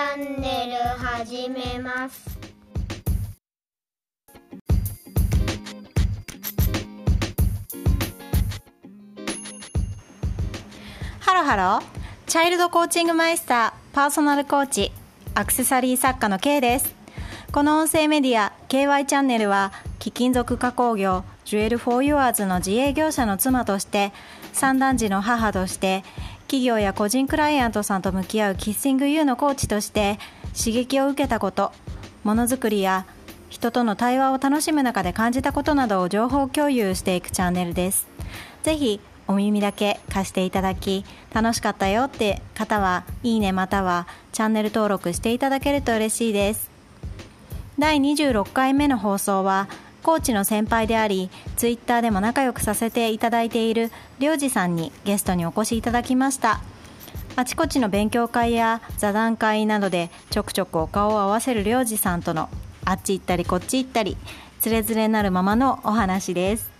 [0.00, 2.38] ャンネル始めます。
[11.20, 11.86] ハロハロ。
[12.26, 14.92] チャイルドコーチングマイスターパーソナルコーチ
[15.34, 16.94] アクセサリー作家の K です。
[17.52, 24.12] この音声メディア KY チャンネルは貴金属加工業ジュエル・フォー・ユアーズの自営業者の妻として
[24.52, 26.04] 三男児の母として
[26.50, 30.18] 企業や個人クライアントさんと向き合うキッシング U のコーチとして
[30.58, 31.70] 刺激を受けたこと
[32.24, 33.06] ものづくりや
[33.50, 38.08] 人との対話を楽しむ中で感じたことなどを情報共有していくチャンネルです。
[38.64, 46.68] ぜひお耳だけ貸していただき楽しかったよって方はいいねまたはチャンネル登録していただけると嬉しいです。
[47.78, 49.68] 第26回目の放送は
[50.00, 56.60] コーチの先輩でありツイッターでも仲良くさせていただいているりょうじさんにゲストにお越しいただきました。
[57.36, 62.48] あちこちの勉強会や座談会などでちょくちょくお顔を合わせるりょうじさんとの
[62.84, 64.16] あっち行ったりこっち行ったり
[64.58, 66.70] つれづれなるままのお話です。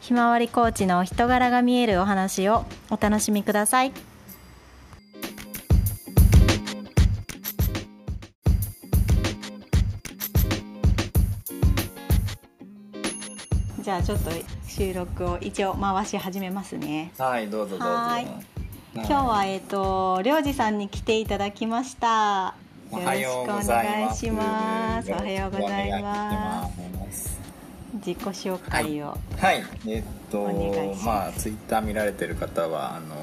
[0.00, 3.92] ひまわりコーチの人柄が見えるお話をお楽しみください。
[13.86, 14.32] じゃあちょっと
[14.66, 17.12] 収録を一応回し始めますね。
[17.18, 17.84] はいどうぞどうぞ。
[17.84, 18.26] はい。
[18.96, 22.56] 今日はえっ、とりょうじさんに来ていただきました。
[22.90, 25.12] よろしくお願いします。
[25.12, 26.68] おはようございま
[27.12, 27.28] す。
[27.28, 27.40] す
[28.04, 29.62] 自己紹介を、はい。
[29.86, 31.06] えっとお願いします。
[31.06, 33.14] まあツイッター見られてる方はあの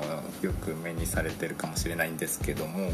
[0.42, 2.90] よく目にされてるかもしれないんですけども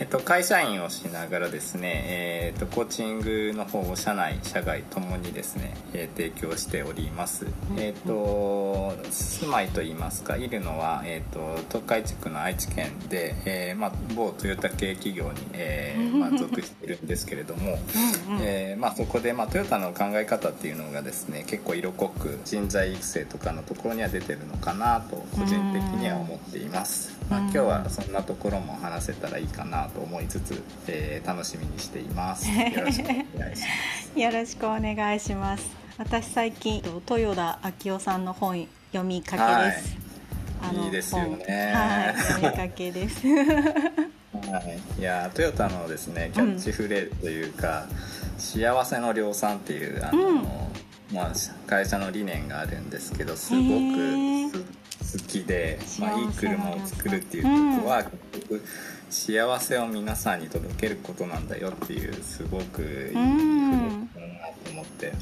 [0.00, 17.78] えっと、会社員をしながらですね、えっと、コーチングの方を社内社外ともにですね、えー提供しております、えっと住まいといいますかいるのは、えっと、東海地区の愛知県で、えーまあ、某トヨタ系企業に、えー まあ、属しているんですけれども
[18.42, 32.48] えーまあ、そこで、まあ、トヨタの考え方っていうのがですね結構色濃く人材育成とかのところには出てるのかなと個人的には思っています、まあ、今日はそんなところも話せたらいいかなと思いつつ、えー楽しみにしています。
[32.50, 33.06] よろしくお
[33.38, 33.68] 願いしま
[34.14, 34.20] す。
[34.20, 35.64] よろしくお願いします。
[35.96, 39.96] 私最近豊田昭夫さんの本読みかけです、
[40.60, 41.72] あのいいですよね。
[41.72, 41.82] 本。
[41.88, 43.24] はい読みかけです。
[43.30, 44.58] は
[44.98, 47.86] い、いやトヨタのですねキャッチフレーズというか
[48.38, 50.46] 「幸せの量産」っていうあの、うん。
[51.12, 51.32] まあ、
[51.66, 53.62] 会社の理念があるんですけどすごく
[54.52, 54.64] す
[55.00, 58.62] 好きで、まあ、いい車を作るっていうことは、結局
[59.10, 65.12] 幸せを皆さんに届けることなんだよっていうすごくいい思って、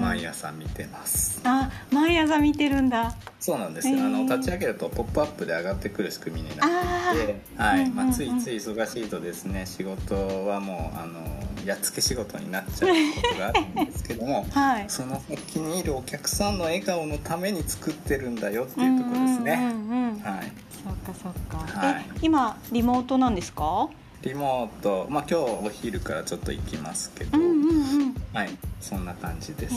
[0.00, 1.40] 毎朝見てます。
[1.44, 7.90] あ毎朝見てるんだそうなんですよ、あの立ち上げると「ポップアップで上がってくる仕組みになっていて、はい。
[7.90, 11.20] まあ、ついつい忙しいとですね仕事はもうあの
[11.64, 12.94] やっつけ仕事になっちゃうこ
[13.32, 14.84] とがあるんですけども はい。
[14.88, 20.20] その先にいるお客さんの笑顔のために作ってるんだよっていうところですね、うんうんうんうん。
[20.20, 20.52] はい。
[20.84, 22.06] そっかそっか、はい。
[22.14, 23.88] え今リモートなんですか？
[24.22, 25.06] リモート。
[25.10, 27.72] まあ今日お昼からちょっと行きますけど、うんうんう
[28.06, 28.14] ん。
[28.32, 28.50] はい。
[28.80, 29.74] そんな感じです、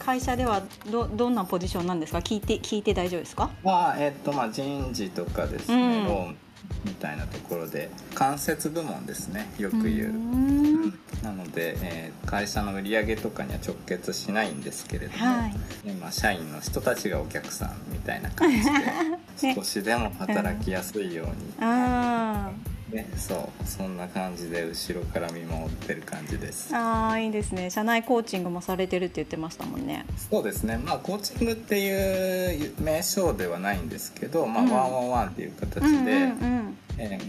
[0.00, 2.18] 会社ではどどんなポジションなんですか？
[2.18, 3.50] 聞いて聞いて大丈夫ですか？
[3.62, 6.04] まあえっとまあ人事とかですね、うん。
[6.06, 6.36] ローン
[6.84, 10.90] みたいなところで間接部門ですねよく言う、ん。
[11.22, 15.86] なので、えー会社の売り上げとかには直結しないんですけれども、はい。
[15.86, 18.70] ねまあ、社員の人たちがお客さんみたいな感じで、
[19.48, 19.54] ね。
[19.56, 22.50] 少しでも働きやすいように、あ
[22.92, 23.66] ね、そう。
[23.66, 26.72] そんな感じで後ろから見守ってる感じです。
[26.72, 27.70] ーあーいいですね。
[27.70, 30.04] 社内コーチングもされてるって言ってましたもんね。
[30.30, 30.78] そうですね。
[30.78, 34.70] まあコーチングっていう名称ではないんですけど、まあうん。
[34.70, 36.32] ワンオンワンっていう形で、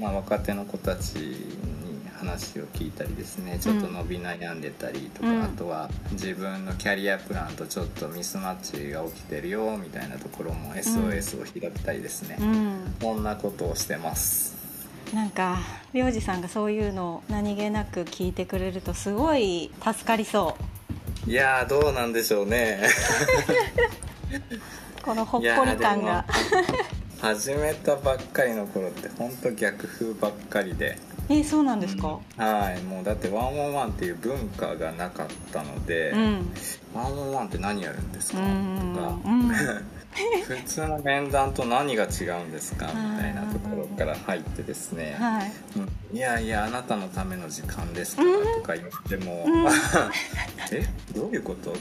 [0.02, 1.42] 若手の子たちに
[2.18, 5.44] 話を聞いたりですねちょっと伸び悩んでたりとか、うん。
[5.44, 12.96] あとは自分のキャリアプランとちょっとミスマッチが起きてるよみたいなところも SOS を開いたりですね、うん。
[13.02, 14.61] こんなことをしてます
[15.14, 15.58] なんか
[15.94, 20.56] りょうじさんがそういうのを何気なく聞いてくれるとすごい助かりそ
[21.28, 21.30] う。
[21.30, 22.82] いやーどうなんでしょうね。
[25.04, 26.26] このほっこり感が。
[27.20, 30.98] 始めたばっかりの頃って本当逆風ばっかりで。
[31.30, 32.20] えそうなんですか？
[32.38, 36.52] はいもうだってワンオンワンっていう文化がなかったので、うん。
[36.96, 39.52] ワンオンワンって何やるんですか、うんとか、うん
[40.46, 42.88] 普通の面談と何が違うんですか？
[42.88, 45.16] みたいなところから入ってですね。
[45.18, 45.52] はい。
[45.78, 46.18] うん。
[46.18, 49.46] いやいやあなたのための時間ですからとか言っても、
[50.72, 50.86] え？
[51.16, 51.74] どういうこと？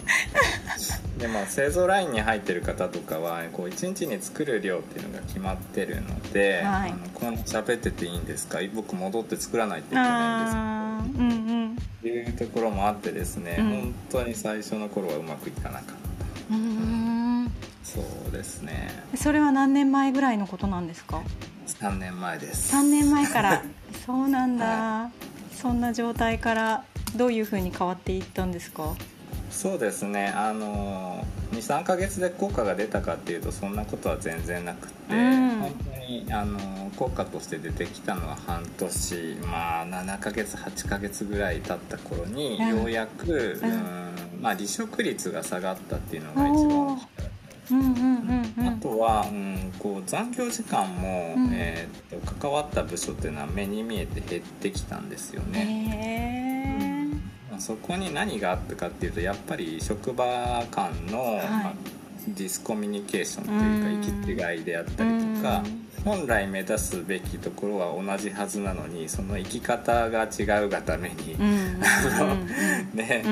[1.18, 6.90] でまあ製造ラインに入ってる方とかはこう1日に作る量っていうのが決まってるので、はい。
[6.92, 8.60] あのこんな喋ってていいんですか？
[8.74, 11.18] 僕戻って作らないといけないんですあー。
[11.18, 11.76] うんうん。
[11.76, 13.70] っていうところもあってですね、うん。
[13.70, 15.99] 本当に最初の頃はうまくいかなかった
[18.40, 18.88] ですね。
[19.14, 21.22] それは何年前ぐらいのことなんですか
[21.66, 22.74] ？3年前です。
[22.74, 23.62] 3年前から。
[24.06, 25.10] そうなんだ、は
[25.54, 26.84] そんな状態から
[27.16, 28.94] どういうふうに変わっていったんですか？
[29.50, 30.28] そうですね。
[30.28, 35.50] あの23ヶ月で効果が出たかっていうとそんなことは全然なくて、うん。
[35.60, 42.68] 本当にあの効果として出てきたのは半年まあ7ヶ月8ヶ月ぐらい経った頃に、うん。
[42.78, 44.10] ようやく、うんうん
[44.40, 47.00] まあ、離職率が下がったっていうのが一番大き
[47.72, 51.50] あとは、うん、こう残業時間も、うん。
[51.52, 55.60] えーっと関わった部署っていうのは目に見えて減ってきたんですよね。
[55.90, 60.24] へえまあそこに何があったかっていうとやっぱり職場
[60.70, 61.74] 間の、まあ
[62.28, 65.62] ディスコミュニケーションというかうん行き違いであったりとか
[66.04, 71.36] 本来目指すべきところは同じはずなのにその生き方が違うがために、
[72.94, 73.22] ね、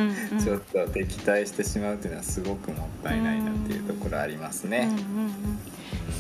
[0.43, 4.81] ちょっと敵対してしまうっていうのはすごくもったいないなっていうところありますね。
[4.81, 5.33] うんうんうん。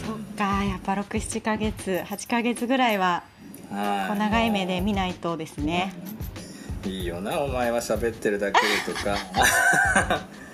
[0.06, 3.24] そっかやっぱ67ヶ月8ヶ月ぐらいは
[3.70, 5.92] 長い目で見ないとですね。
[6.86, 9.16] いいよなお前は喋ってるだけでとか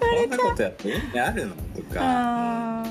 [0.00, 1.54] こんなことやって意味あるの？
[1.76, 2.84] とか。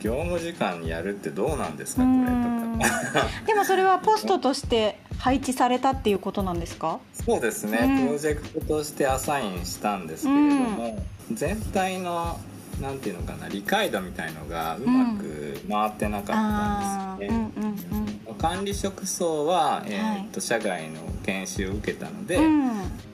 [0.00, 2.02] 業務時間にやるってどうなんですか？
[2.02, 3.26] うこれんとか。
[3.46, 7.00] でもそれはポストとして配置されたっていうことなんですか？
[7.12, 8.06] そうですね、うん。
[8.06, 12.38] プロジェクトとしてアサインしたんですけれども、全体の
[12.80, 18.03] なんていうのかな理解度みたいのがうまく回ってなかったあんですよね、
[18.34, 22.70] 管理職層は、えーっと社外の研修を受けたので、うん。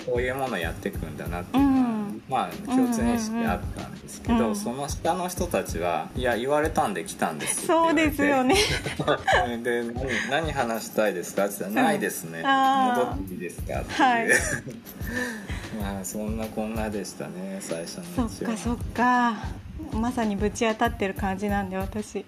[0.07, 2.23] こういうものをやっていくんだなっていうのは、うん。
[2.29, 8.55] まあ共通認識あったんですけど、うんその下の人たちはいや言われたんで来たんですって言そうですよね。
[9.63, 9.83] で
[10.31, 11.47] 何何話したいですか？
[11.47, 14.29] って言ったら「ないですね、戻っていいですか?」っていう、はい。
[15.81, 18.51] まあそんなこんなでしたね最初そのうちは。
[18.51, 19.37] っかそっか。
[19.93, 22.25] まさにぶち当たってる感じなんで私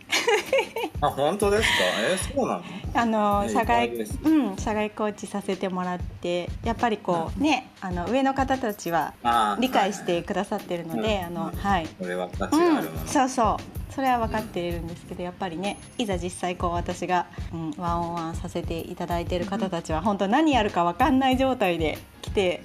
[1.03, 1.69] あ本当ですか？
[1.99, 2.63] えそうなの？
[2.95, 3.89] あのね社外
[4.25, 9.15] うん社外コーチさせてもらってやっぱりこうねあの上の方たちは
[9.61, 11.19] 理解してくださってるので、はい。
[11.25, 11.87] あのはい。
[11.99, 13.93] これは価値うんがあるもの、そうそう。
[13.93, 22.63] それは分かっているんですけどやっぱりねいざ実際こう私が、うん、ワンオンワンさせていただいている方たちは本当何やるか分かんない状態で来て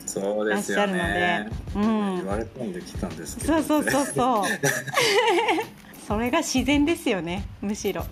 [0.49, 1.45] らっしゃるので
[1.75, 2.15] うん。
[2.19, 3.61] 言われたんで来たんですけど。
[3.61, 4.43] そうそうそうそう
[6.07, 8.05] それが自然ですよねむしろ。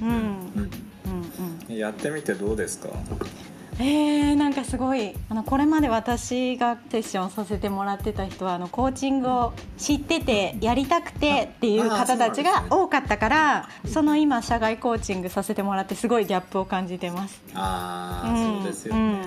[0.00, 0.08] うん。
[0.08, 0.16] うん。
[0.16, 0.20] うん。
[0.24, 0.70] うん
[1.68, 1.76] うん。
[1.76, 2.88] やってみてどうですか？
[3.80, 17.40] えー、なんかすごいあのこれまで私がセッションさせてもらってた人はあのコーチングを知っててやりたくてっていう方たちが多かったからその今社外コーチングさせてもらってすごいギャップを感じてます。
[17.54, 19.22] ああ、うんそうですよね、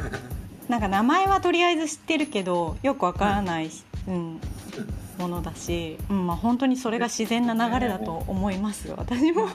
[0.70, 3.70] なんか名前はとりあえず知ってるけどよくわからない、
[4.08, 4.40] うん、
[5.18, 9.48] ものだし、うんまあ、本当にそれが自然な流れだと思います私も。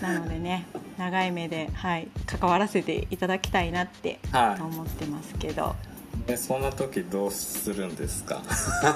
[0.00, 0.66] なのでね
[0.98, 4.62] 長い目で、はい、関わらせていただきたいなってはい。
[4.62, 5.74] 思ってますけど、
[6.26, 8.42] えそんな時どうするんですか？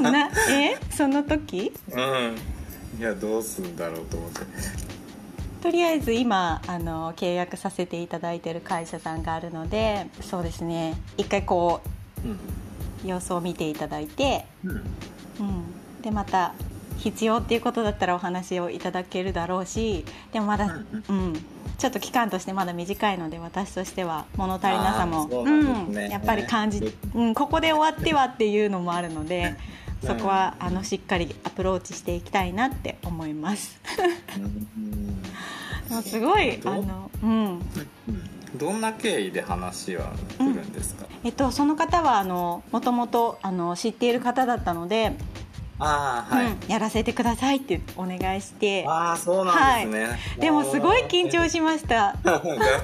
[0.01, 0.31] な？
[0.51, 0.77] え？
[0.91, 1.73] その時？
[1.91, 2.37] うん。
[2.99, 4.41] いやどうするんだろうと思って。
[5.63, 10.95] とりあえず今あの契約させていただいてる会社さんがあるのでそうですね。
[11.17, 11.81] 一回こ
[12.25, 12.33] うん。
[12.33, 12.37] う
[13.03, 14.83] 様子を見ていただいて、うん
[15.41, 16.55] うん、でまた
[16.99, 20.67] 必要っていうことだったらお話をいただけるだろうしでもまだ、
[21.09, 21.35] うん、
[21.79, 29.57] ちょっと期間としてまだ短いので私としては物足りなさもあーそうなんやっぱり感じ、うん、ここで終わってはっていうのもあるので
[30.07, 33.79] そこはあのしっかりアプローチしていきたいなって思います。
[35.91, 36.03] うん。
[36.03, 37.61] すごいあの、うん。
[38.57, 45.13] どんな経緯で話は来るんですか、えっと、その方はあのもともとあの知っている方だったので、
[45.81, 48.85] ああはい、うん、やらせてくださいってお願いして。
[48.87, 52.17] ああそうなんですね、でもすごい緊張しました。
[52.23, 52.43] だっ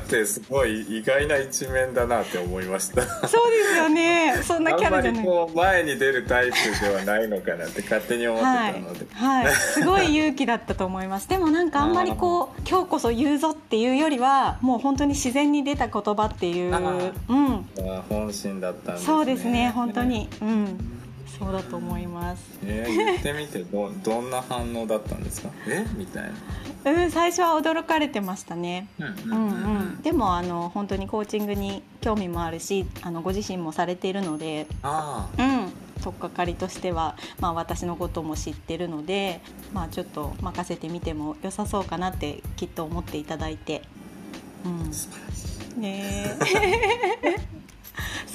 [0.08, 3.02] てすごい意外な一面だなって思いました。
[3.28, 4.40] そうですよね。
[4.42, 5.20] そんなキャラじゃない。
[5.20, 11.28] あんまりこう前に出るタイプではないのかなって勝手に思ってはいたので、、はい、すごい勇気だったと思います。
[11.28, 16.74] でもなんかあんまりこう今日こそ言うぞっていうよりはもう本当に自然に出た言葉っていう
[17.28, 17.66] うん。
[18.08, 19.06] 本心だったんですね。
[19.06, 20.28] そうですね本当に。
[20.40, 20.95] うん
[21.26, 22.42] そうだと思います。
[22.64, 25.50] えー、言ってみてどどんな反応だったんですか？
[25.68, 25.84] え？
[25.96, 26.24] みたい
[26.84, 26.92] な。
[26.92, 28.88] うん最初は驚かれてましたね。
[28.98, 39.40] うんうんうん、でもあの本当にコーチングに興味もあるしあのご自身もされているので、あうん、取っかかりとしては、まあ、私のことも知ってるので、
[39.72, 43.82] まあ、ちょっと任せてみても良さそうかなってきっと思っていただいて、
[44.64, 44.88] うん。
[44.88, 45.80] あ、素晴らしい。
[45.80, 46.36] ね
[47.22, 47.36] え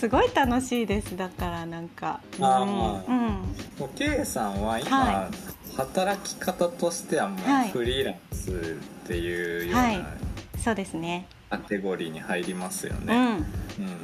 [0.01, 1.15] すごい楽しいです。
[1.15, 2.43] だからなんか、うん。
[2.43, 3.03] あ。
[3.08, 5.29] ーうん、K さんは今、は
[5.77, 7.70] 働き方としてはもはい。
[7.70, 8.50] うフリーランス
[9.03, 10.00] っていうようはい。
[10.00, 10.08] な
[10.58, 13.27] そうですね、カテゴリーに入りますよね、うん。
[13.36, 13.46] うん。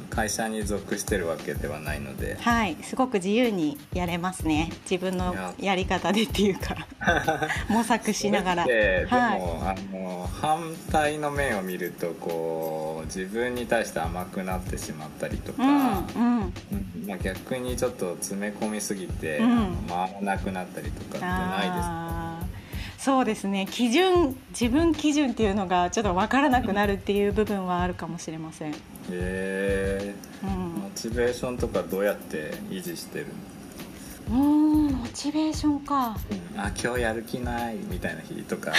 [0.09, 2.37] 会社に属してるわけではないので。
[2.41, 2.75] はい。
[2.81, 4.69] すごく自由にやれますね。
[4.89, 5.75] 自分のや。
[5.77, 6.75] り方でっていうか
[7.69, 8.65] 模索しながら。
[8.65, 9.75] でも、はい。
[9.77, 10.59] あの反
[10.91, 16.39] 対の面を見るとこう自分に対して甘くなってしまったりとか、うんうん。
[16.41, 17.07] うん。
[17.07, 19.75] まあ、逆にちょっと詰め込みすぎて、うん。
[19.87, 22.36] 回らなくなったりとかってないですか？
[22.97, 23.67] そうですね。
[23.69, 28.75] 基準自分基準っていうのがちょっと分からなくなるっていう部分はあるかもしれません、
[29.11, 30.73] えー、うん。
[30.81, 33.27] モチベーションとかどうやって維持してる？
[34.29, 36.17] のうーんモチベーションか。
[36.57, 38.73] あ今日やる気ないみたいな日とか。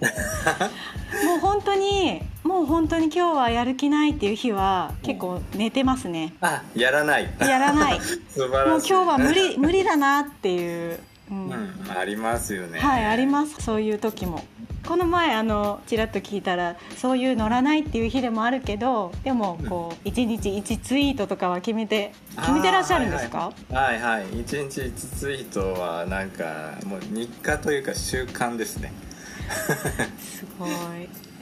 [1.24, 6.34] もう本当にもう本当に今日はやる気ないっていう日は結構寝てますね。
[6.40, 7.28] あやらない。
[7.40, 8.00] やらない。
[8.30, 8.92] 素晴らしい。
[8.92, 11.00] もう今日は無理無理だなっていう、
[11.30, 11.46] うん。
[11.48, 12.78] うんありますよね。
[12.80, 13.62] はいあります。
[13.62, 14.44] そういう時も。
[14.86, 24.40] この前あのちらっと聞いたらそういう乗らないっていう日でもあるけどでもこう1日1ツイートとかは決めて決めてらっしゃるんですか、はいはい、はいはい。
[24.40, 28.92] 一日一ツイートはなんかもう日課というか習慣ですね。
[30.18, 30.70] すごい。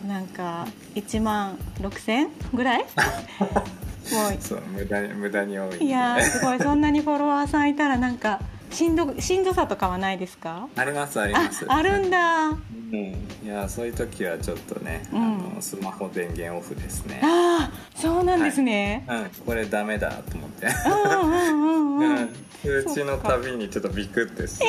[0.06, 2.84] なんか1万6000ぐらい？
[4.12, 5.66] もそう無駄に無駄に多い。
[5.68, 6.58] んでういやーすごい。
[6.60, 8.40] そんなにフォロワーさんいたらなんか
[8.73, 10.69] しんどしんどさとかはないですか？
[10.76, 11.64] ありますありあます。
[11.69, 12.49] あるんだ。
[12.49, 12.97] うん。
[13.45, 15.23] いやそういう時はちょっとね、うん。
[15.23, 17.21] あのスマホ電源オフですね。
[17.23, 19.31] あーそうなんですね、うん。
[19.47, 20.67] これダメだと思って。
[20.67, 22.29] うんうんうんうん、うん。
[22.62, 24.64] 通知のたびにちょっとビクってして、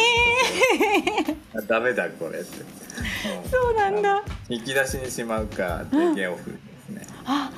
[1.55, 2.63] あダメだこれって。
[2.63, 4.23] もそうなんだ。
[4.49, 6.57] 引き出しにしまうか電源オフで
[6.87, 7.51] すね、あ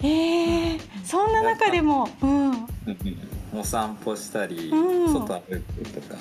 [0.00, 2.50] えー、そんな中でもうん。
[2.50, 2.56] は
[3.54, 5.12] お散歩したり、うん。
[5.12, 6.18] 外歩くとかい。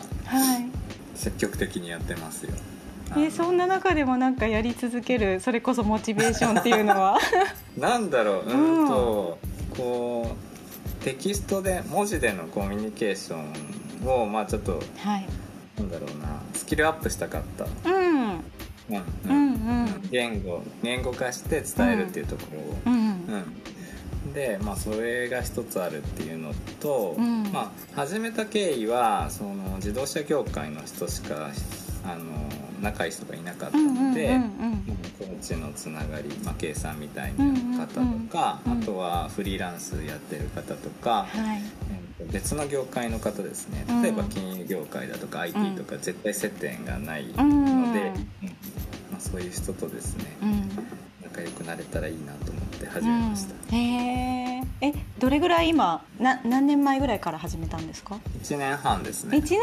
[1.15, 2.53] 積極的にやってますよ。
[3.11, 7.17] えーそんな中でもなんかやり続けるそれこそモチベーションっていうのは？
[7.77, 8.43] なんだろう。
[8.49, 8.81] うん。
[8.81, 9.39] うんと
[9.75, 10.35] こ
[11.01, 15.25] うテキストで文字でのコミュニケーションをまあちょっとはい。
[15.77, 16.41] なんだろうな。
[16.53, 18.05] スキルアップしたかった、うん。
[18.05, 18.41] うん。
[18.89, 20.09] うんうん。
[20.11, 22.93] 言語言語化して伝えるっていうところを、うん。
[22.93, 23.43] うん
[24.33, 27.43] でまあそれが一つあるっていうのと、うん。
[27.51, 31.51] まあ始めた経緯はその自動車業界の人しか
[32.05, 32.23] あの
[32.81, 34.83] 仲いい人がいなかったので、うん
[35.17, 41.61] コーチのつながり、まあ、K さんみたいな方とか、うんうんうんあとはフリーランスやってる方とか、はい。
[42.31, 43.85] 別の業界の方ですね。
[43.89, 44.01] うん。
[44.01, 47.47] 例えば金融業界だとか IT とか絶対接点がないので、うん。
[47.47, 47.93] うん。
[49.11, 50.25] まあ、そういう人とですね。
[50.41, 50.69] うん
[51.37, 54.67] 仲良くなれたらいいなと思って始めました、うん、へー。
[54.81, 59.37] えどれぐらい今な何年前ぐらいから始めたんですか？1年半ですね。
[59.37, 59.59] 1年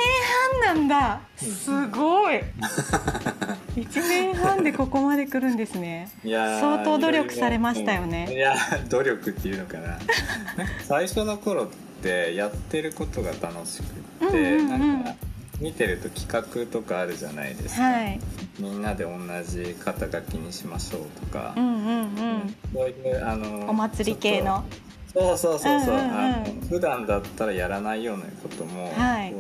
[0.65, 1.21] 半なんだ。
[1.37, 2.41] すごい。
[3.77, 6.11] 1年半でここまで来るんですね。
[6.25, 8.57] いやー相当努力されましたようんいねや
[8.89, 9.99] 努力っていうのかな。
[10.87, 11.69] 最初の頃っ
[12.03, 13.83] てやってることが楽し
[14.21, 14.81] くって、うんうんうん。
[14.95, 15.15] なんか
[15.61, 18.21] 見てると企画とかあるじゃないですか、はい
[18.59, 19.11] みんなで同
[19.45, 22.57] じ肩書きにしましょうとかう、んうんうん。
[22.73, 24.65] そういうあのお祭り系の。
[25.13, 26.15] そうそうそうそう、うんうんうん。
[26.15, 29.35] あの普段だったらやらないようなことも、はい。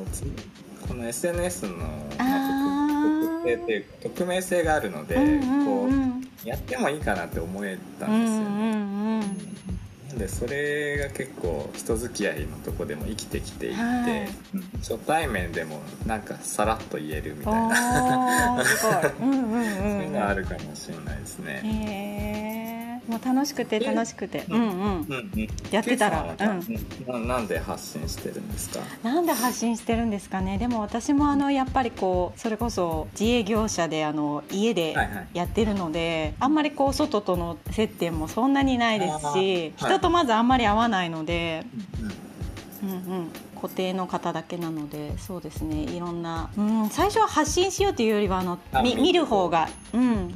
[0.88, 1.72] この SNS の、
[2.18, 6.10] あまあー特特定っていうか匿名性があるので、うんうんこうん。
[6.10, 9.30] うやってもいいかなって思えたうんんですよね、うんうんなん
[10.18, 14.10] でそれが結構人付き合いのとこでも生きてきていて、はい。
[14.54, 18.76] うん初対面でもなんかさらっと言えるみたいおな、ーす
[19.20, 19.30] ごい。
[19.30, 19.60] うんうんうん。
[19.60, 21.60] う んそういうのはあるかもしれないですね。
[23.08, 24.44] もう楽しくて楽しくて。
[24.48, 24.60] うん。
[24.60, 25.06] うんうん。
[25.08, 26.34] うん、やってたら。
[26.38, 27.26] うん。
[27.26, 28.80] ななんで発信してるんですか？
[29.02, 30.58] なんで発信してるんですかね？
[30.58, 35.28] でも私もあのやっぱりこうそれこそ自営業者であの家ではいはい。
[35.34, 41.64] やってるので、あんまりこう外との接点もそんなにないですし、人とまずあんまり会わないので、
[42.00, 42.14] うんうん。
[42.86, 45.84] うん、固定の方だけなのでそうですね。
[45.84, 50.34] いろんな、うん、最初は発信しようというよりはあのあ見み見る方が、うん、うん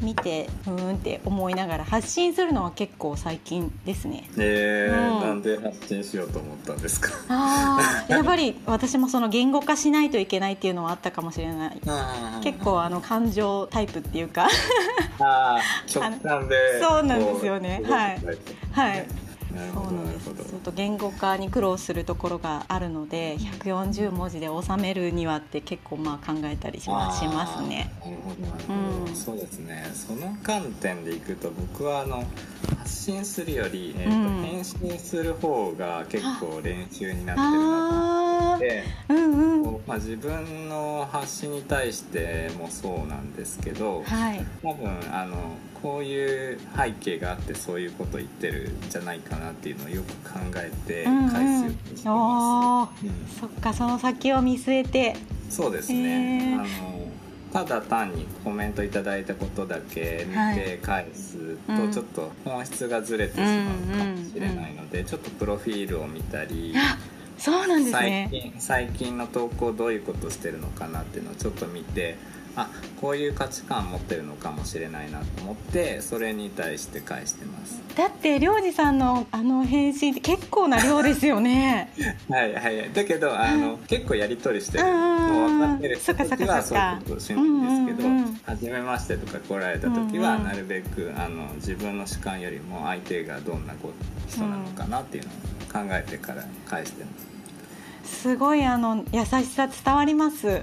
[0.00, 4.28] 見てうーんって思いながら発信するのは結構最近ですね。
[4.36, 5.20] えーうん。
[5.20, 7.10] なんで発信しようと思ったんですか？
[7.28, 11.80] あーやっぱり私もその言語化しないといけないっていうのはあったかもしれない。
[12.42, 14.48] 結構あの感情タイプっていうか。
[15.20, 15.58] ああ
[15.94, 17.80] 直感で そうなんですよね。
[17.84, 18.18] はい。
[18.72, 19.06] はい
[19.74, 20.50] そうなんです。
[20.50, 27.24] ちょっと言語化に苦労するところがあるので140文字で収めるにはって結構まあ考えたりします
[27.62, 27.92] ね。
[28.68, 29.90] うんそうですね。
[29.94, 32.24] その観点でいくと僕はあの
[32.78, 34.42] 発信するより、えーとうん。
[34.42, 38.31] 返信する方が結構練習になってるなと
[38.62, 38.84] 思あーって。
[39.08, 39.62] うん。
[39.64, 44.44] うんまあ、自分の発信に対してもそうなんですけどはい。
[44.62, 45.36] 多分あの
[45.82, 51.30] こういう背景があってそういうこと言ってるんじゃないかなっていうのをよく考えてうんうん。
[51.30, 55.16] 返すようにしておまーす、うんそっかその先を見据えて。
[55.50, 56.00] そうですへー。
[56.02, 57.02] ねあの
[57.52, 60.56] ただ単にコメントいただいたことだけ見はい。
[60.56, 61.88] て返すうん。
[61.88, 66.96] とちょっと本質がずれてしまうかもしれないのでちょっとプロフィールを見たりあ
[67.42, 72.16] そうなんです最ね近最近の投稿どういうことしてるのかなっていうのをちょっと見て
[72.54, 72.68] あ
[73.00, 77.80] こういう価値観持ってるのかもしれないなと思ってそれに対して返してます。
[77.96, 81.92] だってりょうじさんのあの返信って結構な量ですよね。
[82.28, 84.84] はいはいだけどあの結構やり取りしてる。
[84.84, 88.40] うんう分かってるそっかそっ時はそういうことをしないんですけどうんうんうん。
[88.44, 90.44] 初めましてとか来られた時はうんうん。
[90.44, 93.92] なるべくあの自分の主観よりも相手がどんなこ
[94.28, 97.31] 人なのかなっていうのを考えてから返してます
[98.04, 100.62] すごいあの優しさ伝わります。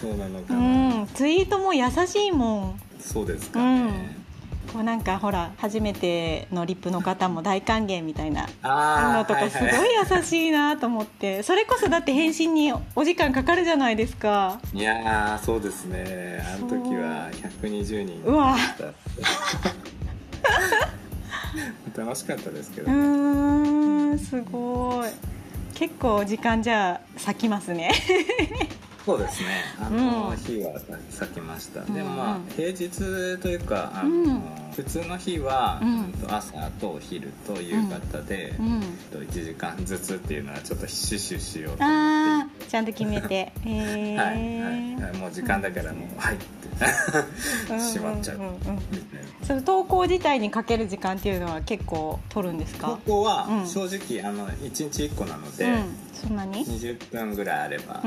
[0.00, 0.60] そうなのうかな、
[1.02, 2.80] んツイートも優しいもん。
[3.00, 4.16] そうですかね、
[4.72, 8.48] こうなんかほら初めてのリップの方も大歓迎みたいな。
[8.62, 9.70] ああのとかすごい
[10.16, 11.42] 優しいなと思って。
[11.42, 14.60] それこそだって返信にお時間かかるじゃないですか。
[14.72, 16.44] いやーそうですね。
[16.54, 17.30] あの時は
[17.62, 18.56] 120人うわ
[21.98, 25.10] 楽しかったですけど、ねうんすごい。
[25.74, 27.90] 結構時間じゃあ咲きますね。
[29.08, 29.64] そうですね。
[29.80, 30.36] あのうん。
[30.36, 31.94] 日は咲きました、ん。
[31.94, 32.90] でもまあ平日
[33.38, 34.42] というかあの、うん。
[34.76, 35.80] 普通の日は、
[36.28, 38.80] 朝とお昼と夕方で、うん。
[39.10, 42.64] と1時間ずつっていうのはちょっと死守しようと思あって。
[42.66, 43.34] ーちゃんと決めて。
[43.34, 46.48] へえはいはいはい、もう時間だからもう「はい」って。
[47.80, 48.36] しまっちゃう。
[48.36, 48.58] うんうんうん
[48.92, 49.46] みたいな。
[49.46, 53.66] その投稿自体にかける時間っていうのは結構取るんです投か稿はうん。
[53.66, 55.96] 正直あの1日1個なので、うん。
[56.12, 58.02] そんなに？20分ぐらいあれば、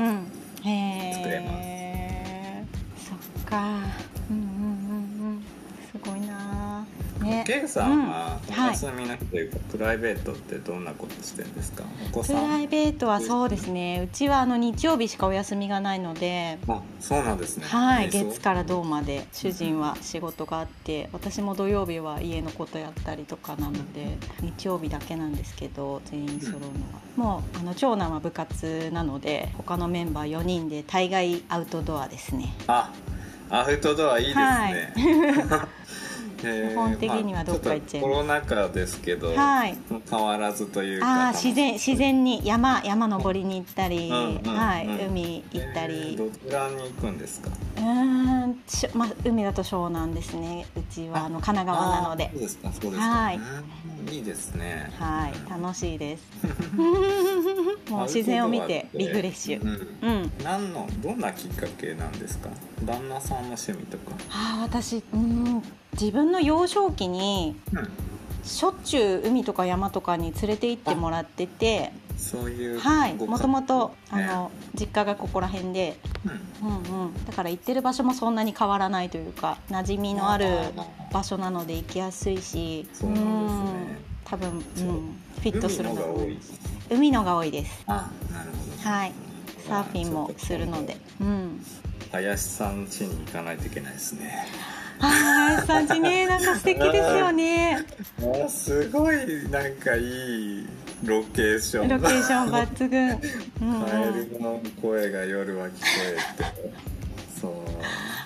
[0.62, 2.64] 作れえ
[2.96, 3.80] そっか
[7.22, 7.44] ね。
[7.46, 11.84] ケイさんはお休みの日というか、プライベートってどんなことしてるんですか？
[12.10, 12.48] お子プさん？
[12.48, 14.02] ライベートはそうですね。
[14.04, 16.58] うちはあの日曜日しかお休みがないので。
[16.68, 17.66] あそうなんですね。
[17.66, 26.66] はい、月から銅まで主人は仕事があって私も土曜日は家のことやったりとかなので日曜日だけなんですけど全員揃うの
[27.26, 32.54] は、もうあの長男は部活なので他のメンバー4人で大概アウトドアですね。
[32.68, 32.92] あ
[33.50, 34.72] アウトドアいいですね、はい。
[34.74, 35.68] えー
[36.42, 38.26] 基本的にはどっか行っちゃいます。
[38.26, 39.76] まあコロナ禍ですけど、はい。
[40.10, 47.50] 変わらずというかああ自然自然に山山登りに行ったり、うんうんはい、うん海行ったり、えーどちらに行くんですか？
[47.76, 50.66] うーんしょまあ、海だと湘南ですね。
[50.76, 52.30] うちはあの神奈川なので。
[52.32, 53.36] そうですかそうですか、はい。
[53.36, 53.42] うん
[54.12, 54.90] いいですね。
[54.98, 56.22] はい楽しいです。
[57.88, 58.86] もう自然を見て。
[58.94, 59.62] リフレッシュ。
[59.62, 60.08] うん。
[60.08, 60.32] うん。
[60.42, 62.50] 何のどんなきっかけなんですか？
[62.84, 64.12] 旦那さんの趣味とか。
[64.30, 65.62] あー私うん
[66.02, 67.88] 自分の幼少期にうん。
[68.44, 74.26] しょっちゅう海とか山とかに連れて行ってもらっててそういうはいもともとあね。
[74.26, 75.96] の実家がここら辺で、
[76.60, 76.68] うん。
[76.68, 80.46] うんうん、だから行ってる場所もそんなに変わらないというか馴染みのある
[81.12, 83.30] 場所なので行きやすいしそうなんですね。
[83.96, 85.94] うん多分、うん、フィットするの。
[85.94, 86.38] が多い。
[86.90, 87.84] 海のが多いです。
[87.86, 88.90] あなるほど。
[88.90, 89.12] はい。
[89.68, 90.96] サーフィンもするので。
[91.20, 91.64] うん。
[92.12, 94.46] 林さん家に行かないといけないですね
[94.98, 97.86] 林さんちねなんか素敵ですよね。
[98.44, 99.16] あすごい
[99.50, 100.66] なんかいい
[101.04, 101.88] ロケーション。
[101.88, 103.20] ロケーション抜群、
[103.60, 105.76] うんうん、カエルの声が夜は聞こ
[106.38, 106.72] えて。
[107.40, 107.52] そう。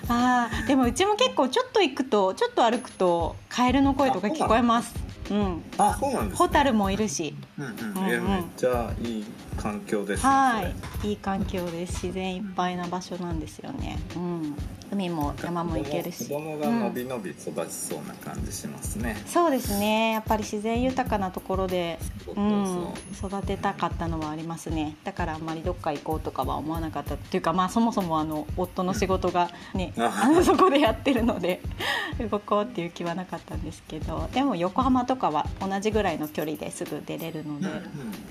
[0.09, 4.93] ああでもうちも結構ちょっと行くとちょっと歩くとカエルの声とか聞こえます。
[5.31, 5.63] うん。
[5.77, 7.35] あそうなんです、ね、ホタルもいるし。
[7.57, 7.71] うんうん。
[7.71, 8.11] うんうん。
[8.11, 9.25] えめっちゃいい
[9.57, 11.07] 環境ですねはい。
[11.09, 12.05] いい環境です。
[12.05, 13.97] 自然いっぱいな場所なんですよね。
[14.15, 14.55] うん
[14.91, 16.25] 海も山も行けるし。
[16.25, 20.11] 子供がのびのび育ちそうな感じしますね、そうですね。
[20.13, 24.95] やっぱり自然豊かなところでそうん育てたかったのはありますね。
[25.03, 30.03] だからあんまりどっか行こうとかは思わなかったっていうかまあそもそもあの夫の仕事がね、うん。
[30.03, 31.61] あ のそこでやってるので
[32.31, 37.67] 動こうっていう気はなかったんですけどでも横浜とかは同じぐらいの距離ですぐ出れるので、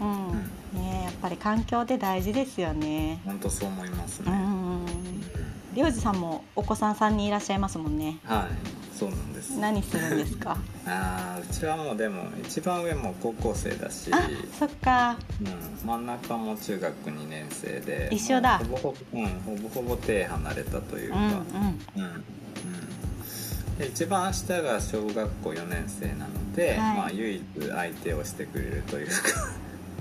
[0.00, 3.20] うんうんね、やっぱり環境って大事ですよね。
[3.24, 4.86] 本当そう思いますね、うん
[5.76, 8.18] りょうじさんもお子さん3人いらっしゃいますもんね。
[8.24, 9.58] はいそうなんです。
[9.58, 10.56] 何するんですか？
[10.86, 14.26] あーうちはもうでも一番上も高校生だし、あ
[14.58, 15.18] そっか。
[15.42, 18.08] うん、真ん中も中学2年生で。
[18.10, 18.56] 一緒だ。
[18.56, 21.34] ほぼほぼ、うん、ほぼほぼ手離れたというか、うんうん。
[21.34, 22.24] うん
[23.78, 26.96] 一番下が小学校4年生なので、はい。
[26.96, 29.12] まあ、唯一相手をしてくれるというか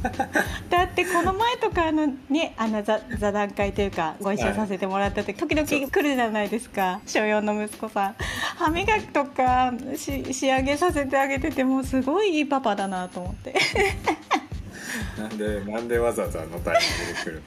[0.69, 7.01] だってこの前とかあのねあの座座談会というかご一緒させてもらった時時々来るじゃないですか。
[7.05, 8.15] 小4の息子さん。
[8.57, 13.55] 歯磨きとかし仕上げさせてあげててもうすごいいいパパだなと思って、
[15.17, 17.43] なんでなんでわざわざあのタイミングで来る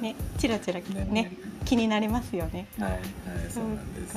[0.00, 1.32] ねチラチラねね。
[1.64, 2.68] 気になりますよね。
[2.78, 3.02] のはいはい
[3.50, 4.14] そうなんです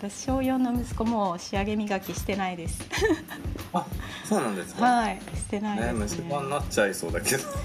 [0.00, 2.80] 私小4の息子も仕上げ磨きしてないです。
[3.74, 3.84] あ
[4.24, 4.84] そうなんですか？
[4.84, 6.24] はいしてないねですね。
[6.24, 7.44] 虫歯になっちゃいそうだけど。
[7.48, 7.56] はい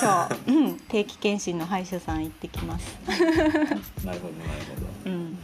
[0.00, 2.96] 今日、うん、定期検診の歯医者さん行ってきます。
[3.06, 4.20] なるほどなる
[5.04, 5.10] ほど。
[5.10, 5.38] うん。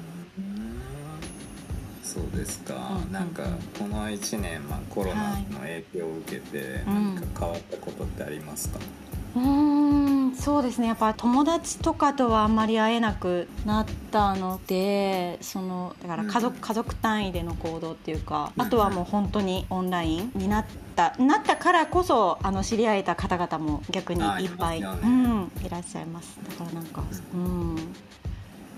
[2.03, 3.43] そうですか、うんなんか
[3.77, 10.89] この1年、まあ、コロナの影響を受けてうん何か変わったことってありますか、うーんそうですね。
[10.89, 16.61] やっぱ友達とかとはあんまり会えなくなったのでそのだから家族,、うん。
[16.61, 18.63] 家族単位での行動っていうかうん。
[18.63, 24.87] あとはもう本当にオンラインになったなったからこそあの知り合えた方々も逆にあいっぱいね。
[24.87, 26.39] うん、いらっしゃいます。
[26.49, 27.03] だからなんか
[27.35, 27.77] うん。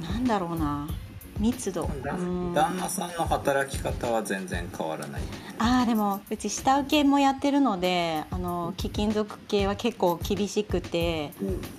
[0.00, 0.88] なんだろうな
[1.38, 1.88] 密度。
[2.54, 5.22] 旦那さんの働き方は全然変わらない。
[5.58, 11.32] あーでもうち下請けもやってるのであの貴金属系は結構厳しくて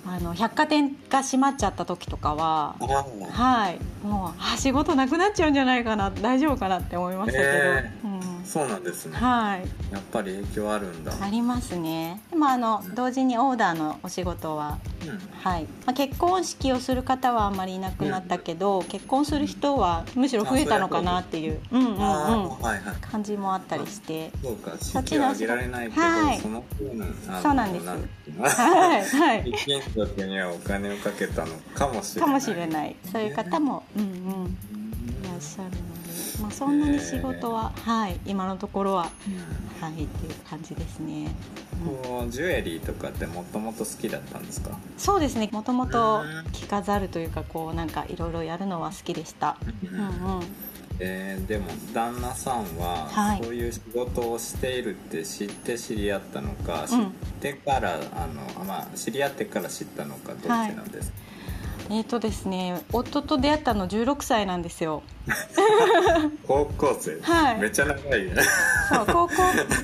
[0.04, 2.84] あの百貨店が閉まっちゃった時とかはあ
[3.30, 3.78] はい。
[4.04, 7.92] もうあ仕事なくなっちゃうんじゃないかな大丈夫かなって思いましたけど、え。
[8.04, 8.17] うん
[8.48, 9.16] そうなんですね。
[9.16, 9.92] はい。
[9.92, 12.22] やっぱり影響あるんだ、ありますね。
[12.30, 15.18] でもあの同時にオーダーのお仕事はうん。
[15.42, 21.98] はい、まあ、結婚式をする方はあんまりいなくなったけど、結婚する人はむしろ増えたのかなっていううんうんうん。
[21.98, 22.94] はいはい。
[23.02, 24.30] 感じもあったりして。
[24.42, 24.70] そうか。
[24.80, 26.38] そっち式はの仕事挙げられないけど、はい。
[26.38, 27.86] その分そうなんです。
[27.86, 27.96] は
[28.98, 29.52] いはい。
[29.52, 32.30] 貴金属にはお金をかけたのかもしれない。
[32.30, 32.96] かもしれない。
[33.12, 34.16] そういう方も、うんうん、い
[35.24, 35.87] らっしゃる
[36.40, 39.82] まあ、そんなに仕事は、はい、今のところは、うん。
[39.82, 41.30] はい、っていう感じですね。
[41.84, 44.76] こうジュエリーとかってもともと好きだったんですか？
[44.96, 45.48] そうですね。
[45.52, 46.52] もともとうん。
[46.52, 49.56] 着飾るというかこうなんかいろいろやるのは好きでした。
[49.84, 50.02] うんう
[50.40, 50.42] ん。
[51.00, 53.40] えーでも旦那さんは、はい。
[53.44, 56.88] そういう仕事をしているって知って知り合ったのか、うん。
[56.88, 57.08] 知っ
[57.40, 58.26] てからあ
[58.58, 61.16] の、まあ、知り合ってから知ったのかどっちなんですか、
[61.90, 65.02] えーとですね、夫と出会ったの16歳なんですよ。
[66.46, 67.58] 高校生、はい。
[67.60, 68.34] めっちゃ長いね。
[68.90, 69.34] そう高校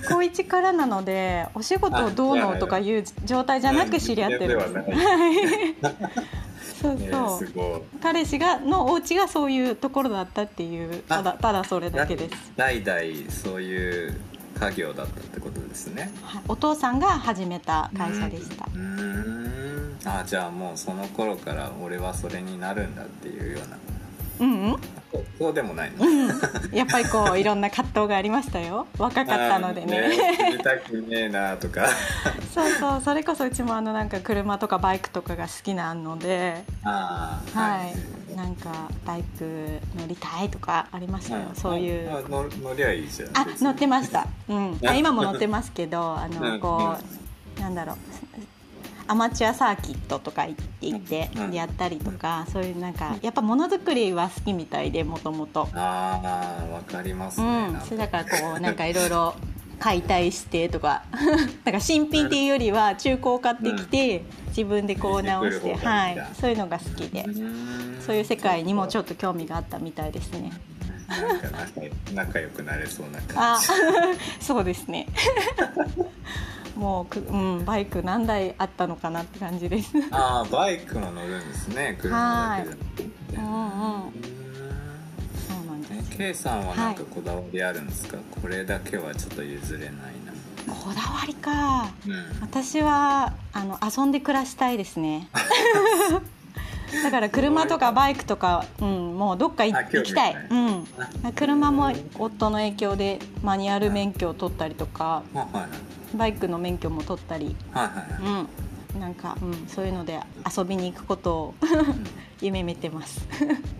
[0.09, 4.95] 高一からなのでお仕事をどうのとかいう状態じゃなく知り合ってるんで
[6.63, 6.83] す。
[6.83, 7.83] そうえそう。
[8.03, 14.21] 彼氏がのお家がそういうところだったっていうただただそれだけです、代々そういう
[14.61, 16.13] 家業だったってことですね。
[16.23, 18.67] はい、お父さんが始めた会社でした。
[18.67, 19.54] うーん
[20.07, 23.79] あじゃあもうその頃から俺はそれになるんだっていうような。
[24.41, 24.79] うんうん。
[25.13, 26.29] こそうでもないの、うん
[26.73, 28.87] やっぱりこういろんな葛藤がありましたよ。
[28.99, 29.99] 若かったのでね。
[29.99, 31.87] あー知りたくねえなとか。
[32.53, 33.01] そうそう。
[33.01, 36.65] それこそうちもあのなんか車とかバイクとかが好きなので。
[36.83, 42.11] ああはい、なんかバイク乗りたいとかありましたよ、そういう。
[42.11, 43.29] あ乗乗りゃいいじゃん。
[43.39, 46.33] あ乗ってました、うん、 あ今も乗ってますけどあうん。
[46.33, 46.97] のこ
[47.57, 47.97] うなんだろう
[49.07, 57.87] アマチュアサーキットとか行って行ってうんやったりとかそういうなんかやっぱものづくりは好きみたいでもともとああわかりますうね、んなんか。
[57.87, 59.35] それだからこうなんかいろいろ
[59.81, 61.03] 解体してとか
[61.65, 66.27] なんか新品っていうよりは中古を買ってきて自分でこう直して、はい。
[66.41, 67.25] そういうのが好きで。
[68.01, 70.53] そういう世界にもちょっと興味があったみたいですね。
[71.09, 71.49] なんか
[72.15, 73.67] 仲仲良くなれそうなあ感じ。
[74.47, 75.07] そうですね
[76.77, 79.97] もうく、うん、バイク何台あったのかなって感じです。
[79.97, 81.97] うんああバイクも乗るんですね。
[82.01, 83.03] 車だけじゃなくて
[83.37, 84.13] うんうーん。
[85.49, 86.13] そうなんです。
[86.15, 90.73] え K さんはなんかこだわりあるんですか、これだけはちょっと譲れないな。
[90.73, 91.91] こだわりか。
[92.07, 92.41] うん。
[92.41, 95.29] 私はあの遊んで暮らしたいですね
[97.03, 100.87] だから車とかバイクとか、うん、もうどっか行きたい、うん、
[101.35, 105.69] 車も夫の影響でマニュアル免許を取ったりとかはいはい
[106.15, 107.87] バイクの免許も取ったり、は
[108.21, 108.25] い。
[108.25, 108.49] うん、
[108.99, 110.21] なんか、うん、そういうので
[110.57, 111.55] 遊びに行くことを
[112.41, 113.27] 夢見てます。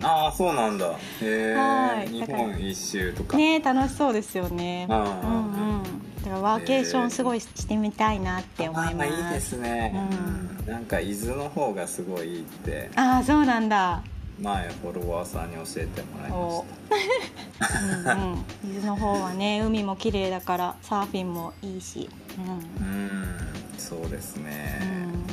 [0.01, 0.91] ああ そうなんだ。
[0.91, 3.37] へえ日本一周とか。
[3.37, 4.87] ね楽しそうですよね。
[4.89, 5.83] うんうん。
[6.23, 9.93] だからワーケーションすごいしてみたいなって思います、あーいいですね、
[10.65, 12.89] うなんか伊豆の方がすごいいいって。
[12.95, 14.01] ああそうなんだ
[14.39, 16.65] 前フォロワーさんに教えてもらいまおし
[18.05, 18.69] うんうん。
[18.69, 23.37] 伊豆の方はね 海も綺麗だからサーフィンもいいし、うん、たうん。
[23.77, 25.23] そうですね、うんうん。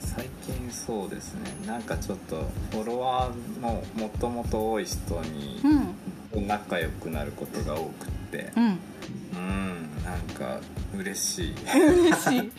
[0.00, 1.40] 最近そうですね。
[1.66, 2.36] なんかちょっと
[2.70, 5.60] フォロワーももともと多い人に
[6.34, 6.46] うん。
[6.46, 8.52] 仲良くなることが多くって。
[8.56, 8.78] うん。
[9.34, 10.04] うん。
[10.04, 10.60] なんか
[10.94, 11.54] 嬉しい。
[11.74, 12.52] 嬉しい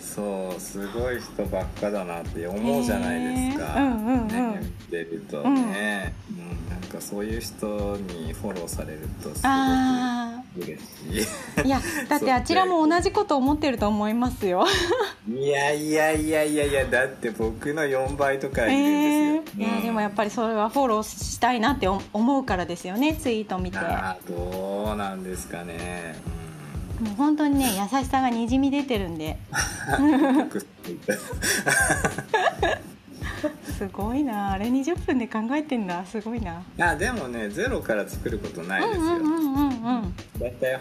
[0.00, 3.80] そうすごい人ばっかだなって思うじゃないですか、へー。
[3.80, 4.28] うんうんうん。
[4.28, 14.64] ね、見てるとね、うんなんかそういう人にフォローされるとすあごく嬉しあいやだってあちらも同じこと思ってると思いますよ。
[15.28, 23.78] いいやいやいやいやいやだって僕の4倍とかいえるんーですよ、いやでもやっぱりそれはフォローしたいなって思うからですよねツイート見て。
[24.28, 26.16] どうなんですかね、
[27.00, 29.38] もう本当にね優しさがにじみ出てるんで。
[33.78, 36.04] すごいなあれ20分で考えてんだ。
[36.04, 36.62] すごいな。
[36.80, 40.14] あでもねゼロから作ることないですよ、うんうんうん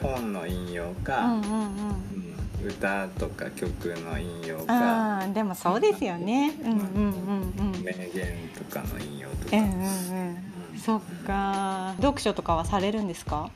[0.01, 1.59] 本の引用か、うんうんうん。
[1.59, 6.53] うん歌とか曲の引用かああでもそうですよね。
[6.63, 7.83] うんうんうんうん。
[7.83, 9.81] 名言とかの引用とか、うんうん
[10.73, 10.79] うん。
[10.79, 11.93] そっか。
[11.97, 13.51] 読書とかはされるんですか？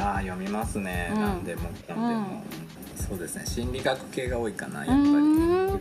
[0.00, 1.20] ああ読みますね、うん。
[1.20, 2.26] 何でもかんでも、うん
[2.96, 3.46] そうですね。
[3.46, 4.98] 心理学系が多いかなやっぱり。
[5.00, 5.10] うん。
[5.12, 5.12] う
[5.72, 5.78] ん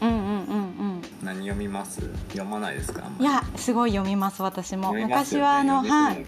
[0.00, 1.02] うんうんうん。
[1.22, 2.00] 何読みます？
[2.28, 4.92] 読まないですかいやすごい読みます私も。
[4.94, 5.06] ね。
[5.06, 6.24] 昔はあのはい。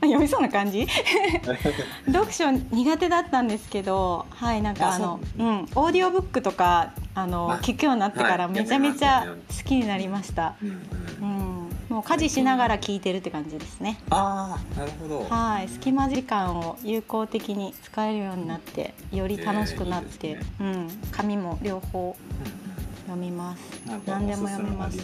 [0.00, 0.86] 読みそうな感じ？
[2.10, 5.58] 読書苦手だったんですけどはいなんかああのそううん。
[5.60, 8.54] オーディオブックとかあのあ聞くようになってからはい。
[8.54, 9.26] めちゃめちゃ
[9.58, 10.82] 好きになりました、うん、
[11.90, 13.98] もう家事しながら聞いてるって感じですね。
[14.10, 15.24] ああなるほど。
[15.28, 22.60] はい隙間時間を有効的に使えるようになってより楽しくなって、えーいいですうん紙も両方うん
[23.06, 23.82] 読みます。
[24.06, 24.98] 何でも読みます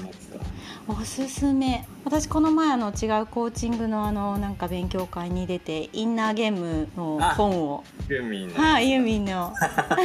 [0.89, 1.85] おすすめ。
[2.05, 7.85] 私この前あの違うコーチングのあのなんか勉強会に出てインナーゲームの本を。
[8.09, 9.53] ユーミンのはいユーミンの。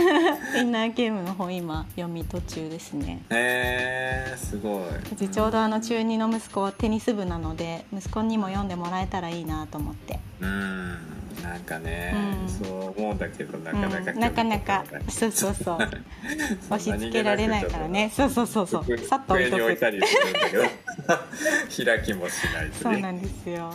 [0.57, 3.21] インナーゲームの本今読み途中ですね。
[3.29, 4.81] へえー、すごい。
[4.89, 10.19] うちちょうどあの中2の息子はテニス部なので息子にも読んでもらえたらいいなと思って。
[10.39, 12.49] うんなんかね、うん。
[12.49, 12.65] そ
[12.95, 14.83] う思うんだけどなかなか、うん、なかなか。
[15.09, 15.77] そうそうそう。
[16.69, 18.11] 押し付けられないからね。
[18.15, 18.97] そうそうそうそう。
[18.99, 19.71] さっと置いとく。
[19.71, 20.63] いたりするんだけど
[21.85, 22.71] 開きもしないとね。
[22.81, 23.73] そうなんですよ。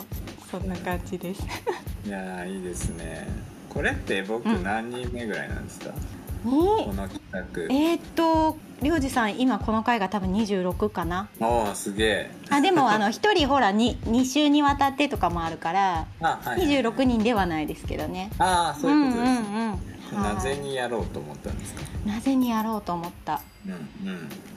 [0.51, 1.41] そんな感じです。
[2.05, 3.27] いやーいいですね。
[3.69, 4.63] これって僕うん。
[4.63, 5.89] 何人目ぐらいなんですか、
[6.43, 7.39] にこの企画。
[7.63, 11.27] えーっとりょうじさん今この回が多分26かな。
[11.39, 12.31] おおすげえ。
[12.51, 16.67] あでもあの 一人ほら 2, 2週にわたってとかもあるからあ、はいはい。
[16.83, 18.29] 26人ではないですけどね。
[18.37, 19.65] ああそういうことです、うんうんう
[20.19, 20.21] ん。
[20.23, 20.35] はい。
[20.35, 21.81] なぜにやろうと思ったんですか？
[22.05, 23.41] なぜにやろうと思った？
[23.67, 24.09] うん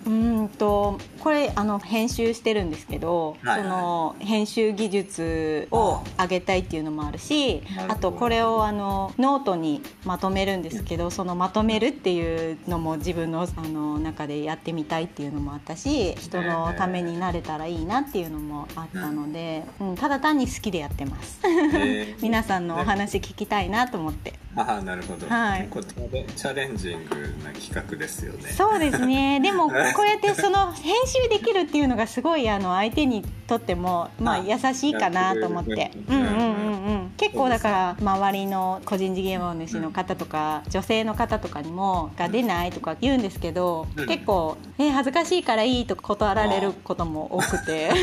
[0.06, 0.40] うん。
[0.40, 3.62] うーんとこれあの編集してるんですけど、はいはい。
[3.62, 21.40] その編集技術を上げたいっていうのもあるしあとこれをあのノートにまとめるんですけどそのまとめるっていうのも自分のあの中でやってみたいっていうのもあったし人のためになれたらいいなっていうのもあったので、うん、ただ単に好きでやってます。
[21.44, 22.16] えー。
[22.22, 24.34] 皆さんのお話聞きたいなと思って。
[24.56, 25.68] ああなるほど、はい。
[25.68, 28.50] 結構チャレンジングな企画ですよね。
[28.50, 29.40] そうですね。
[29.42, 35.90] でもこうやってその編集できるっていうのがすごいあの相手にとってもまああ優しいかなと思って。
[36.08, 36.42] ううんんうんうんう
[36.94, 37.12] ん。
[37.16, 44.06] 結構だから周りの個人事業主の方とか女性の方とかにも「が出ない?」とか言うんですけどうん。
[44.06, 47.90] 結構「え恥ずかしいからいい」とか断られることも多くて。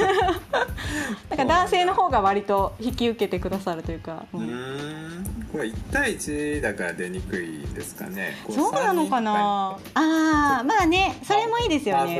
[1.30, 4.26] なんか男性の方が割と引き受けてくださるというか。
[4.34, 5.26] ううん。
[5.52, 8.36] これ1対1だから出にくいんですかね。
[8.46, 9.78] こそうなのかな。
[9.94, 12.16] ああまあねそれもいいですよね。
[12.16, 12.20] そ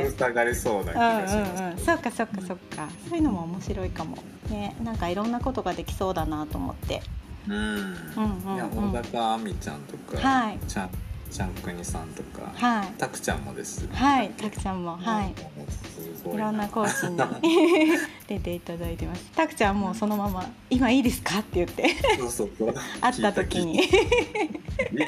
[0.82, 2.88] うんうんうん、そっかそっかそっか。
[3.08, 4.18] そういうのも面白いかも。
[4.50, 7.02] ねなんかいろんなことができそうだなと思って。
[7.48, 7.54] うん。
[7.54, 8.54] うんうんうん。
[8.56, 10.58] いや小高亜美ちゃんとか、はい。
[10.66, 10.90] ちゃん
[11.30, 12.88] ちゃんくにさんとか、はい。
[12.98, 13.86] たくちゃんもです。
[13.92, 14.96] はいたくちゃんも。
[14.96, 15.28] はい。
[15.28, 17.98] いいろんなコーチに。
[18.26, 19.24] 出ていただいてます。
[19.36, 21.96] たくちゃんもそのまま「今いいですか?」って言って。
[22.18, 22.74] そうそうそう。
[23.00, 23.88] 会った時に。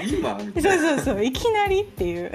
[0.09, 1.25] 今そうそうそう。
[1.25, 2.33] いきなりっていう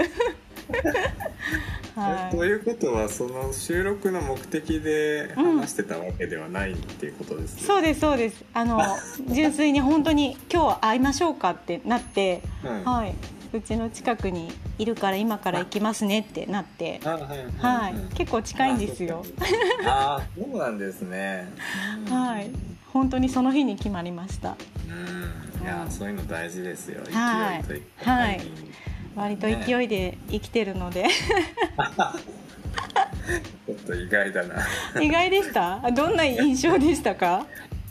[1.95, 2.35] はい。
[2.35, 8.43] ということはその収録の目的で話してたわけではないっていうことですね、そうですそうです。
[8.53, 8.81] あの
[9.31, 13.15] 純粋に本当に今日会いましょうかってなって、うんはい。
[13.53, 16.99] うちの近くにいるから今から行きますねってなって。
[17.05, 17.21] あはい
[17.57, 19.23] はい結構近いんですよ。
[19.85, 21.47] あそうなんですね。
[22.09, 22.51] はい。
[22.91, 24.57] 本当にその日に決まりました。
[24.89, 25.63] うん。
[25.63, 27.01] いやそういうの大事ですよ。
[27.05, 27.63] 勢いはい
[27.97, 28.41] はい
[29.15, 31.05] 割と勢いで生きてるので、
[33.65, 34.55] ちょっと意外だな。
[35.01, 35.79] 意外でした？
[35.91, 37.47] どんな印象でしたか？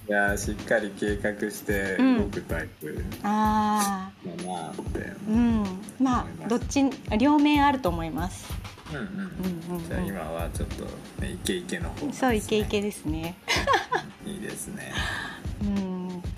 [0.06, 2.30] いやしっかり計画してうん。
[2.30, 3.02] 動くタイプ。
[3.22, 5.64] あだなって、あうん。
[5.98, 6.84] まあどっち
[7.18, 8.52] 両面あると思います。
[8.90, 9.04] うんうん。
[9.04, 9.08] うん
[9.70, 9.88] うんうん。
[9.88, 10.84] じゃあ今はちょっと、
[11.22, 12.12] ね、イケイケの方ね。
[12.12, 13.34] そうイケイケですね。
[14.26, 14.92] いいですね。
[15.62, 15.93] うん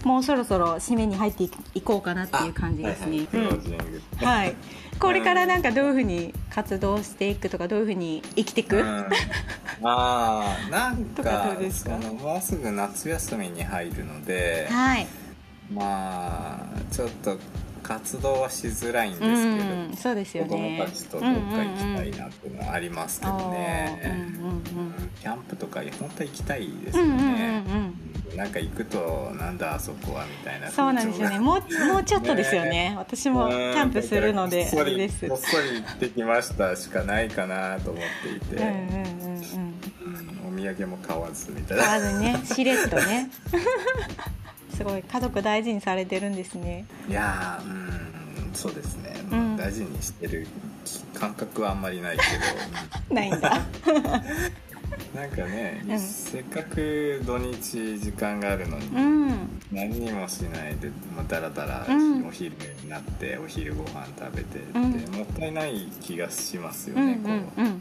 [0.07, 3.27] もうそろそろ締めに入っていいこうかなっていう感じですね。
[4.23, 4.55] はい
[5.01, 9.07] これからなんかどういうふうに活動していくとかどういうふうに生きていく、うん。
[9.83, 11.99] あーなんとかかどうですか？
[12.01, 15.07] そのもうすぐ夏休みに入るのではい。
[15.71, 17.37] まあちょっと
[17.83, 19.97] 活動はしづらいんですけうど、ん。
[19.97, 21.41] そうですよ子供ねたちとどっか行
[21.77, 24.63] きたいなっていうのはありますけどね、うんうんうん
[25.21, 27.96] キャンプとか本当は行きたいですようんうんうんね、うん
[28.37, 31.39] なんか行くとなんだあそこはみたいなそうなんですよね。
[31.39, 32.95] もうもうちょっとですよね。
[32.99, 35.29] 私もキャンプするのでうんあれです。
[35.29, 39.39] こっそり行ってきましたしかないかなと思っていて、うんうんうんうん。
[39.39, 39.77] うん
[40.47, 42.41] お土産も買わずみたい買わなずね。
[42.47, 43.31] しれっとね。
[44.75, 46.85] すごい家族大事にされてるんですね。
[47.09, 49.57] いやーうんそうですね、うん。
[49.57, 50.47] 大事にしてる
[51.15, 52.23] 感覚はあんまりないけ
[53.09, 53.13] ど。
[53.15, 53.61] ないんだ
[55.15, 55.99] なんかね、うん。
[55.99, 59.01] せっかく土日時間があるのに、う
[59.33, 59.61] ん。
[59.73, 62.27] 何にもしないで、まあ、だらだらうん。
[62.27, 65.15] お昼になってお昼ご飯食べてって、うん。
[65.15, 67.65] もったいない気がしますよね、こう、ん。
[67.67, 67.81] うん。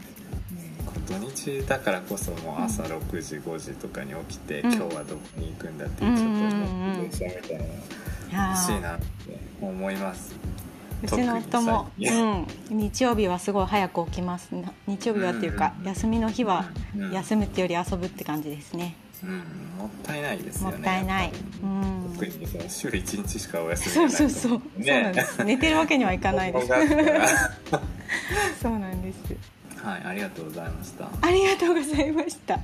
[1.06, 4.72] 土日だからこそもう朝6時5時とかに起きて、うん。
[4.72, 9.04] 今日はどこに行くんだっていうちょっとモチベーションみたいなのが欲しいなって
[9.60, 10.34] 思います
[11.02, 14.54] うちの夫も、うん、日曜日はすごい早く起きます。
[14.54, 15.86] な日曜日はっていうか、うん。
[15.86, 17.12] 休みの日はうん。
[17.12, 19.30] 休むってより遊ぶって感じですね、うん、
[19.78, 21.32] もったいないですよねもったいない。
[22.14, 22.32] 特に
[22.68, 25.44] 週1日しかお休みそうがないそうそう、そうなんねです。
[25.44, 26.66] 寝てるわけにはいかないです。
[28.62, 29.18] そうなんです。
[29.82, 31.08] はいありがとうございました。
[31.20, 32.58] ありがとうございました。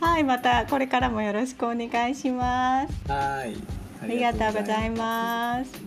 [0.00, 3.12] はいまたこれからもよろしくお願いします。
[3.12, 3.56] はい。
[4.02, 4.98] ありがとうございす。
[4.98, 5.85] ます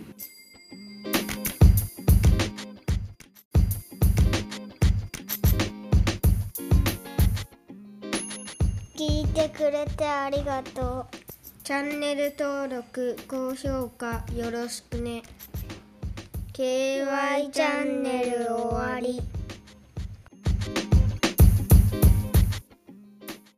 [9.39, 11.15] てくれてありがとう。
[11.63, 15.23] チャンネル登録高評価よろしくね。
[16.51, 19.21] KY チャンネル終わり